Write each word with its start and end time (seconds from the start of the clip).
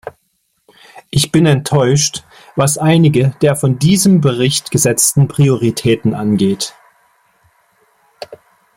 Ich 1.11 1.31
bin 1.31 1.45
enttäuscht, 1.45 2.23
was 2.55 2.79
einige 2.79 3.35
der 3.43 3.55
von 3.55 3.77
diesem 3.77 4.19
Bericht 4.19 4.71
gesetzten 4.71 5.27
Prioritäten 5.27 6.15
angeht. 6.15 6.73